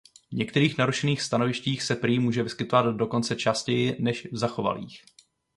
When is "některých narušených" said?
0.35-1.21